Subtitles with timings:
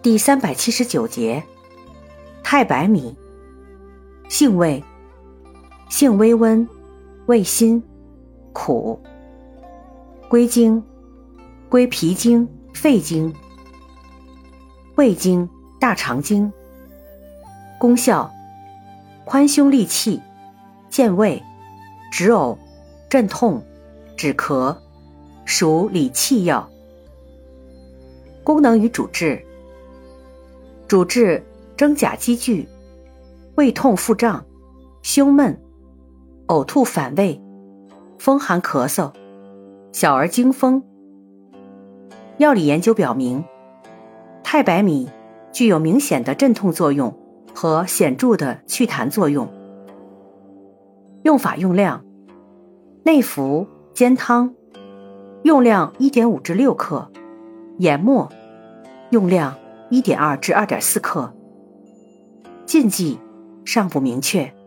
[0.00, 1.42] 第三百七十九节，
[2.44, 3.16] 太白米，
[4.28, 4.82] 性味，
[5.88, 6.66] 性微温，
[7.26, 7.82] 味辛，
[8.52, 9.00] 苦，
[10.28, 10.80] 归经，
[11.68, 13.34] 归脾经、肺经、
[14.94, 15.48] 胃经、
[15.80, 16.50] 大肠经。
[17.76, 18.30] 功效，
[19.24, 20.22] 宽胸利气，
[20.88, 21.42] 健胃，
[22.12, 22.56] 止呕，
[23.10, 23.60] 镇痛，
[24.16, 24.76] 止咳，
[25.44, 26.70] 属理气药。
[28.44, 29.44] 功能与主治。
[30.88, 31.44] 主治
[31.76, 32.66] 真假积聚、
[33.56, 34.42] 胃痛腹胀、
[35.02, 35.60] 胸闷、
[36.46, 37.38] 呕吐反胃、
[38.18, 39.12] 风寒咳嗽、
[39.92, 40.82] 小儿惊风。
[42.38, 43.44] 药理研究表明，
[44.42, 45.10] 太白米
[45.52, 47.14] 具有明显的镇痛作用
[47.54, 49.46] 和显著的祛痰作用。
[51.22, 52.02] 用法用量：
[53.02, 54.54] 内服煎汤，
[55.42, 57.10] 用量一点五至六克；
[57.76, 58.32] 研末，
[59.10, 59.54] 用量。
[59.90, 61.32] 一点二至二点四克。
[62.66, 63.18] 禁忌
[63.64, 64.57] 尚不明确。